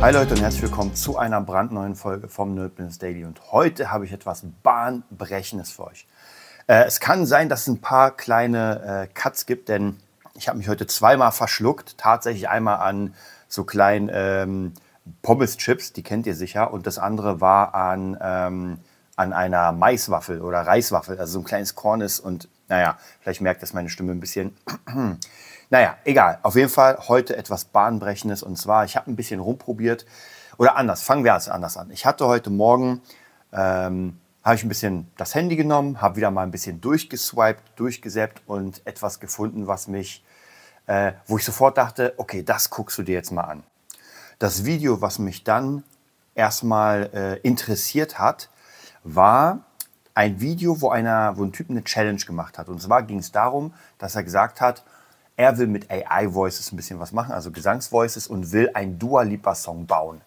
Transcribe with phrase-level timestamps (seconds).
[0.00, 3.26] Hi Leute und herzlich willkommen zu einer brandneuen Folge vom Nerd Business Daily.
[3.26, 6.06] Und heute habe ich etwas Bahnbrechendes für euch.
[6.68, 9.98] Äh, es kann sein, dass es ein paar kleine äh, Cuts gibt, denn
[10.34, 11.98] ich habe mich heute zweimal verschluckt.
[11.98, 13.14] Tatsächlich einmal an
[13.46, 14.72] so kleinen ähm,
[15.20, 16.72] Pommes-Chips, die kennt ihr sicher.
[16.72, 18.78] Und das andere war an, ähm,
[19.16, 22.20] an einer Maiswaffel oder Reiswaffel, also so ein kleines Korn ist.
[22.20, 24.56] Und naja, vielleicht merkt das meine Stimme ein bisschen.
[25.72, 26.40] Naja, egal.
[26.42, 28.42] Auf jeden Fall heute etwas Bahnbrechendes.
[28.42, 30.04] Und zwar, ich habe ein bisschen rumprobiert.
[30.58, 31.92] Oder anders, fangen wir also anders an.
[31.92, 33.02] Ich hatte heute Morgen,
[33.52, 38.42] ähm, habe ich ein bisschen das Handy genommen, habe wieder mal ein bisschen durchgeswiped, durchgesäppt
[38.48, 40.24] und etwas gefunden, was mich,
[40.86, 43.62] äh, wo ich sofort dachte, okay, das guckst du dir jetzt mal an.
[44.40, 45.84] Das Video, was mich dann
[46.34, 48.50] erstmal äh, interessiert hat,
[49.04, 49.69] war
[50.14, 52.68] ein Video, wo, einer, wo ein Typ eine Challenge gemacht hat.
[52.68, 54.82] Und zwar ging es darum, dass er gesagt hat,
[55.36, 59.86] er will mit AI-Voices ein bisschen was machen, also Gesangsvoices und will einen Dua Lipa-Song
[59.86, 60.20] bauen.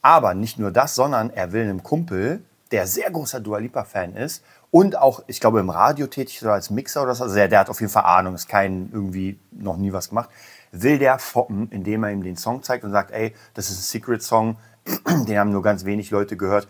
[0.00, 4.42] Aber nicht nur das, sondern er will einem Kumpel, der sehr großer Dua Lipa-Fan ist
[4.70, 7.60] und auch, ich glaube, im Radio tätig oder als Mixer oder so, also der, der
[7.60, 10.30] hat auf jeden Fall Ahnung, ist kein irgendwie noch nie was gemacht,
[10.72, 13.82] will der foppen, indem er ihm den Song zeigt und sagt, ey, das ist ein
[13.82, 14.56] Secret-Song,
[15.26, 16.68] den haben nur ganz wenig Leute gehört.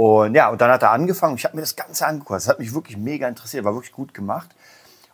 [0.00, 1.36] Und ja, und dann hat er angefangen.
[1.36, 2.38] Ich habe mir das Ganze angeguckt.
[2.38, 4.48] Das hat mich wirklich mega interessiert, war wirklich gut gemacht.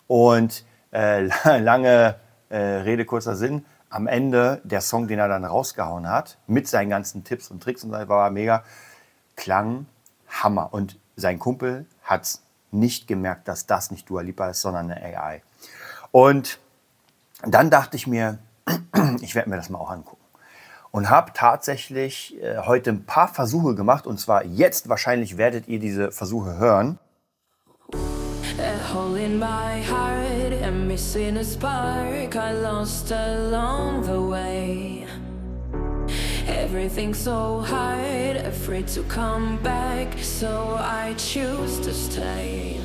[0.06, 1.22] Und äh,
[1.58, 2.14] lange
[2.50, 3.64] äh, Rede, kurzer Sinn.
[3.90, 7.82] Am Ende der Song, den er dann rausgehauen hat, mit seinen ganzen Tipps und Tricks
[7.82, 8.62] und so, war mega,
[9.34, 9.86] klang
[10.28, 10.72] Hammer.
[10.72, 12.38] Und sein Kumpel hat
[12.70, 15.42] nicht gemerkt, dass das nicht Dua Lipa ist, sondern eine AI.
[16.12, 16.60] Und
[17.42, 18.38] dann dachte ich mir,
[19.20, 20.15] ich werde mir das mal auch angucken.
[20.90, 24.06] Und habe tatsächlich äh, heute ein paar Versuche gemacht.
[24.06, 26.98] Und zwar jetzt wahrscheinlich werdet ihr diese Versuche hören.
[36.48, 42.80] A so hard, afraid to come back, so I choose to stay.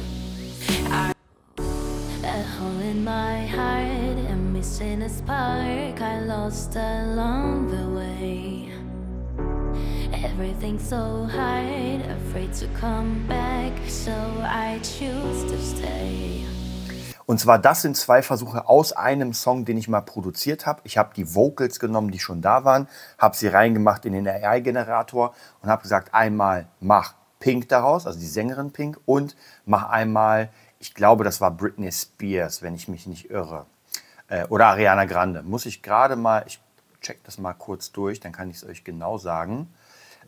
[2.42, 8.72] A hole in my heart and missing a spark I lost along the way.
[10.12, 16.44] Everything's so hard, afraid to come back, so I choose to stay.
[17.28, 20.82] Und zwar, das sind zwei Versuche aus einem Song, den ich mal produziert habe.
[20.84, 22.88] Ich habe die Vocals genommen, die schon da waren,
[23.20, 28.26] habe sie reingemacht in den AI-Generator und habe gesagt, einmal mach Pink daraus, also die
[28.26, 29.36] Sängerin Pink, und
[29.66, 30.50] mach einmal,
[30.82, 33.68] ich glaube, das war Britney Spears, wenn ich mich nicht irre.
[34.28, 35.44] Äh, oder Ariana Grande.
[35.44, 36.60] Muss ich gerade mal, ich
[37.02, 39.72] check das mal kurz durch, dann kann ich es euch genau sagen.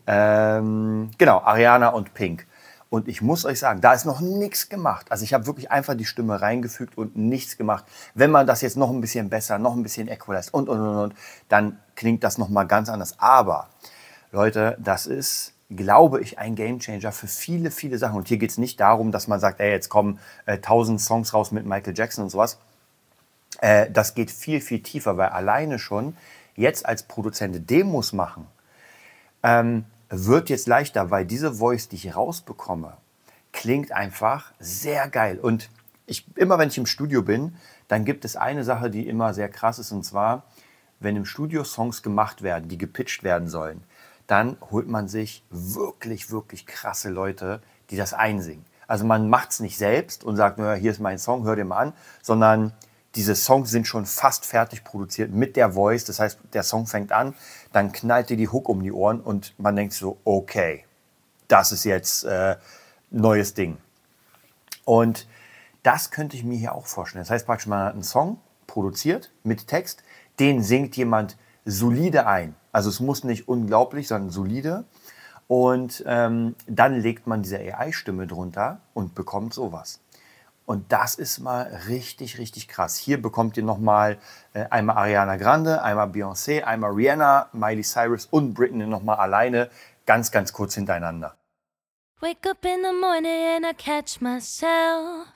[0.06, 2.46] Ähm, genau, Ariana und Pink.
[2.88, 5.10] Und ich muss euch sagen, da ist noch nichts gemacht.
[5.10, 7.84] Also ich habe wirklich einfach die Stimme reingefügt und nichts gemacht.
[8.14, 10.96] Wenn man das jetzt noch ein bisschen besser, noch ein bisschen equalized und, und, und,
[10.96, 11.14] und,
[11.48, 13.18] dann klingt das nochmal ganz anders.
[13.18, 13.70] Aber,
[14.30, 18.16] Leute, das ist, glaube ich, ein Gamechanger für viele, viele Sachen.
[18.16, 21.02] Und hier geht es nicht darum, dass man sagt, ey, jetzt kommen äh, tausend äh,
[21.02, 22.58] Songs raus mit Michael Jackson und sowas.
[23.60, 26.16] Äh, das geht viel, viel tiefer, weil alleine schon
[26.56, 28.46] jetzt als Produzent Demos machen,
[29.42, 32.96] ähm, wird jetzt leichter, weil diese Voice, die ich rausbekomme,
[33.52, 35.38] klingt einfach sehr geil.
[35.38, 35.70] Und
[36.06, 37.56] ich, immer wenn ich im Studio bin,
[37.88, 40.44] dann gibt es eine Sache, die immer sehr krass ist, und zwar,
[41.00, 43.82] wenn im Studio Songs gemacht werden, die gepitcht werden sollen,
[44.26, 48.64] dann holt man sich wirklich, wirklich krasse Leute, die das einsingen.
[48.86, 51.64] Also man macht es nicht selbst und sagt, naja, hier ist mein Song, hör dir
[51.64, 51.92] mal an,
[52.22, 52.72] sondern
[53.14, 56.04] diese Songs sind schon fast fertig produziert mit der Voice.
[56.04, 57.34] Das heißt, der Song fängt an,
[57.72, 60.84] dann knallt dir die Hook um die Ohren und man denkt so, okay,
[61.48, 62.56] das ist jetzt äh,
[63.10, 63.78] neues Ding.
[64.84, 65.26] Und
[65.82, 67.22] das könnte ich mir hier auch vorstellen.
[67.22, 70.02] Das heißt praktisch, man hat einen Song produziert mit Text,
[70.40, 72.54] den singt jemand solide ein.
[72.74, 74.84] Also es muss nicht unglaublich, sondern solide.
[75.46, 80.00] Und ähm, dann legt man diese AI-Stimme drunter und bekommt sowas.
[80.66, 82.96] Und das ist mal richtig, richtig krass.
[82.96, 84.18] Hier bekommt ihr nochmal
[84.54, 89.70] äh, einmal Ariana Grande, einmal Beyoncé, einmal Rihanna, Miley Cyrus und Britney nochmal alleine,
[90.04, 91.36] ganz, ganz kurz hintereinander.
[92.20, 95.28] Wake up in the morning and I catch myself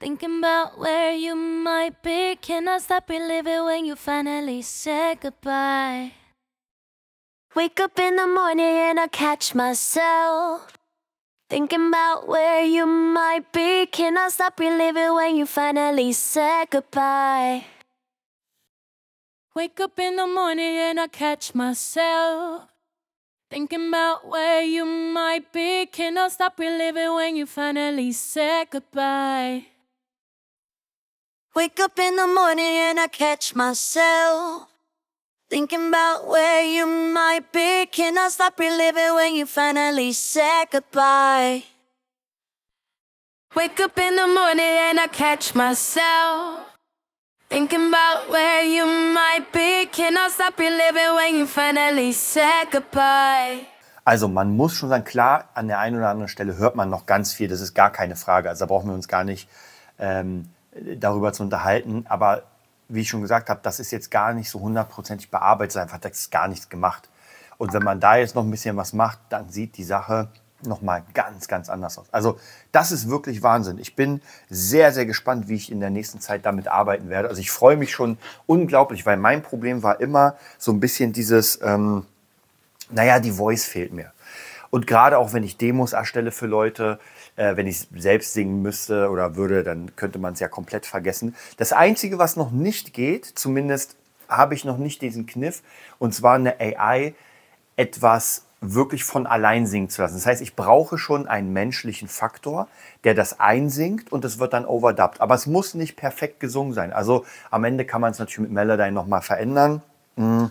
[0.00, 6.12] Thinking about where you might be Can I stop reliving when you finally said goodbye
[7.54, 10.78] Wake up in the morning and I catch myself
[11.50, 13.86] Thinking about where you might be.
[13.86, 17.64] Can I stop reliving when you finally said goodbye?
[19.54, 22.68] Wake up in the morning and I catch myself
[23.50, 25.86] thinking about where you might be.
[25.86, 29.68] Can I stop reliving when you finally said goodbye?
[31.56, 34.68] Wake up in the morning and I catch myself
[35.48, 37.86] thinking about where you might be.
[37.86, 41.64] Can I stop reliving when you finally said goodbye?
[43.54, 46.60] Wake up in the morning and I catch myself
[47.48, 49.86] thinking about where you might be.
[49.86, 53.66] Can I stop reliving when you finally said goodbye?
[54.04, 57.06] Also man muss schon sagen, klar, an der einen oder anderen Stelle hört man noch
[57.06, 58.48] ganz viel, das ist gar keine Frage.
[58.48, 59.48] Also da brauchen wir uns gar nicht
[59.98, 62.06] ähm, darüber zu unterhalten.
[62.08, 62.44] Aber
[62.88, 66.12] wie ich schon gesagt habe, das ist jetzt gar nicht so hundertprozentig bearbeitet, einfach das
[66.12, 67.08] ist gar nichts gemacht.
[67.58, 70.28] Und wenn man da jetzt noch ein bisschen was macht, dann sieht die Sache
[70.62, 72.06] nochmal ganz, ganz anders aus.
[72.10, 72.38] Also
[72.72, 73.78] das ist wirklich Wahnsinn.
[73.78, 77.28] Ich bin sehr, sehr gespannt, wie ich in der nächsten Zeit damit arbeiten werde.
[77.28, 81.60] Also ich freue mich schon unglaublich, weil mein Problem war immer so ein bisschen dieses,
[81.62, 82.06] ähm,
[82.90, 84.12] naja, die Voice fehlt mir.
[84.70, 86.98] Und gerade auch wenn ich Demos erstelle für Leute,
[87.36, 91.34] äh, wenn ich selbst singen müsste oder würde, dann könnte man es ja komplett vergessen.
[91.56, 93.96] Das Einzige, was noch nicht geht, zumindest
[94.28, 95.62] habe ich noch nicht diesen Kniff,
[95.98, 97.14] und zwar eine AI
[97.76, 100.14] etwas wirklich von allein singen zu lassen.
[100.14, 102.66] Das heißt, ich brauche schon einen menschlichen Faktor,
[103.04, 105.20] der das einsingt und es wird dann overdubbed.
[105.20, 106.92] Aber es muss nicht perfekt gesungen sein.
[106.92, 109.82] Also am Ende kann man es natürlich mit Melodyne nochmal verändern.
[110.16, 110.46] Mm.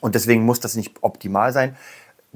[0.00, 1.76] Und deswegen muss das nicht optimal sein.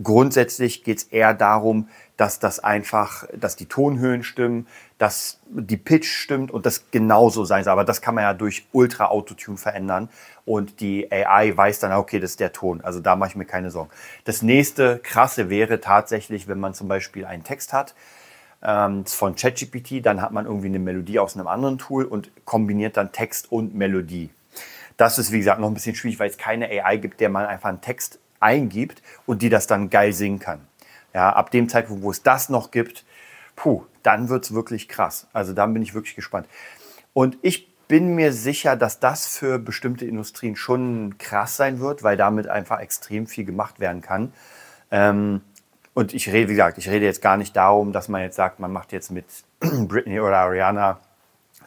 [0.03, 4.67] Grundsätzlich geht es eher darum, dass das einfach, dass die Tonhöhen stimmen,
[4.99, 7.73] dass die Pitch stimmt und das genauso sein soll.
[7.73, 10.09] Aber das kann man ja durch Ultra Autotune verändern
[10.45, 12.81] und die AI weiß dann, okay, das ist der Ton.
[12.81, 13.91] Also da mache ich mir keine Sorgen.
[14.25, 17.95] Das nächste krasse wäre tatsächlich, wenn man zum Beispiel einen Text hat
[18.63, 22.97] ähm, von ChatGPT, dann hat man irgendwie eine Melodie aus einem anderen Tool und kombiniert
[22.97, 24.31] dann Text und Melodie.
[24.97, 27.47] Das ist, wie gesagt, noch ein bisschen schwierig, weil es keine AI gibt, der man
[27.47, 30.61] einfach einen Text eingibt und die das dann geil singen kann.
[31.15, 33.05] Ja, ab dem Zeitpunkt, wo es das noch gibt,
[33.57, 35.27] puh, dann wird es wirklich krass.
[35.33, 36.47] Also dann bin ich wirklich gespannt.
[37.13, 42.17] Und ich bin mir sicher, dass das für bestimmte Industrien schon krass sein wird, weil
[42.17, 44.33] damit einfach extrem viel gemacht werden kann.
[44.91, 45.41] Ähm,
[45.95, 48.61] und ich rede, wie gesagt, ich rede jetzt gar nicht darum, dass man jetzt sagt,
[48.61, 49.25] man macht jetzt mit
[49.61, 51.01] Britney oder Ariana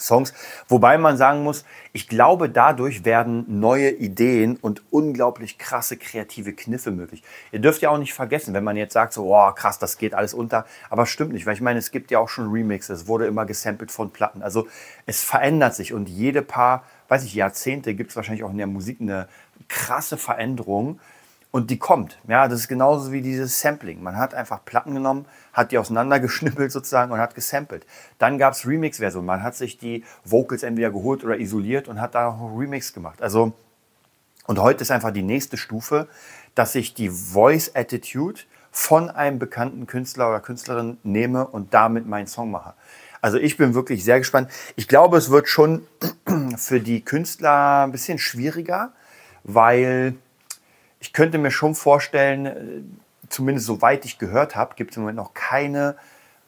[0.01, 0.33] Songs.
[0.67, 6.91] Wobei man sagen muss, ich glaube, dadurch werden neue Ideen und unglaublich krasse kreative Kniffe
[6.91, 7.23] möglich.
[7.51, 10.13] Ihr dürft ja auch nicht vergessen, wenn man jetzt sagt, so, oh, krass, das geht
[10.13, 10.65] alles unter.
[10.89, 13.45] Aber stimmt nicht, weil ich meine, es gibt ja auch schon Remixes, es wurde immer
[13.45, 14.41] gesampelt von Platten.
[14.41, 14.67] Also
[15.05, 18.67] es verändert sich und jede paar, weiß ich, Jahrzehnte gibt es wahrscheinlich auch in der
[18.67, 19.27] Musik eine
[19.67, 20.99] krasse Veränderung.
[21.51, 22.17] Und die kommt.
[22.27, 24.01] Ja, das ist genauso wie dieses Sampling.
[24.01, 27.85] Man hat einfach Platten genommen, hat die auseinandergeschnippelt sozusagen und hat gesampelt.
[28.19, 29.25] Dann gab es Remix-Versionen.
[29.25, 33.21] Man hat sich die Vocals entweder geholt oder isoliert und hat da noch Remix gemacht.
[33.21, 33.51] Also,
[34.47, 36.07] und heute ist einfach die nächste Stufe,
[36.55, 42.27] dass ich die Voice Attitude von einem bekannten Künstler oder Künstlerin nehme und damit meinen
[42.27, 42.73] Song mache.
[43.19, 44.49] Also ich bin wirklich sehr gespannt.
[44.75, 45.85] Ich glaube, es wird schon
[46.57, 48.93] für die Künstler ein bisschen schwieriger,
[49.43, 50.15] weil
[51.01, 52.55] ich könnte mir schon vorstellen, äh,
[53.27, 55.95] zumindest soweit ich gehört habe, gibt es im Moment noch keine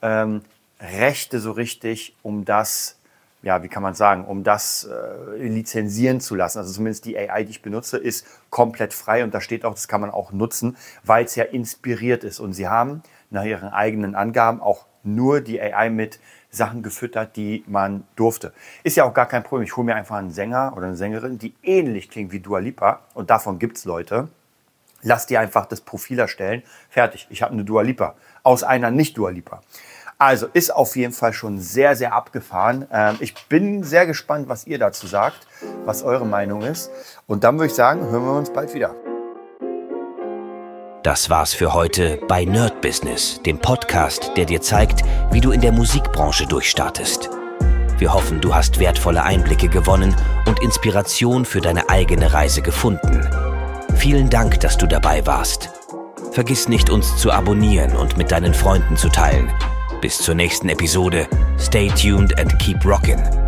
[0.01, 0.43] ähm,
[0.79, 2.97] Rechte so richtig, um das,
[3.41, 6.59] ja, wie kann man sagen, um das äh, lizenzieren zu lassen.
[6.59, 9.87] Also zumindest die AI, die ich benutze, ist komplett frei und da steht auch, das
[9.87, 12.39] kann man auch nutzen, weil es ja inspiriert ist.
[12.39, 16.19] Und sie haben nach ihren eigenen Angaben auch nur die AI mit
[16.51, 18.53] Sachen gefüttert, die man durfte.
[18.83, 19.63] Ist ja auch gar kein Problem.
[19.63, 22.99] Ich hole mir einfach einen Sänger oder eine Sängerin, die ähnlich klingt wie Dua Lipa
[23.15, 24.29] und davon gibt es Leute
[25.03, 26.63] lass dir einfach das Profil erstellen.
[26.89, 27.27] Fertig.
[27.29, 29.61] Ich habe eine Dua Lipa aus einer nicht Dua Lipa.
[30.17, 32.87] Also ist auf jeden Fall schon sehr, sehr abgefahren.
[32.91, 35.47] Ähm, ich bin sehr gespannt, was ihr dazu sagt,
[35.85, 36.91] was eure Meinung ist.
[37.27, 38.95] Und dann würde ich sagen, hören wir uns bald wieder.
[41.03, 45.59] Das war's für heute bei Nerd Business, dem Podcast, der dir zeigt, wie du in
[45.59, 47.29] der Musikbranche durchstartest.
[47.97, 53.42] Wir hoffen, du hast wertvolle Einblicke gewonnen und Inspiration für deine eigene Reise gefunden.
[54.03, 55.69] Vielen Dank, dass du dabei warst.
[56.33, 59.49] Vergiss nicht, uns zu abonnieren und mit deinen Freunden zu teilen.
[60.01, 61.25] Bis zur nächsten Episode.
[61.57, 63.42] Stay tuned and keep rockin'.